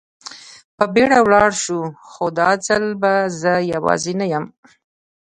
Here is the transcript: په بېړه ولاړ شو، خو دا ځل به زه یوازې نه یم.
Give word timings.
په 0.77 0.83
بېړه 0.93 1.17
ولاړ 1.21 1.49
شو، 1.63 1.79
خو 2.09 2.25
دا 2.39 2.49
ځل 2.67 2.83
به 3.01 3.13
زه 3.41 3.53
یوازې 3.73 4.13
نه 4.21 4.25
یم. 4.33 4.45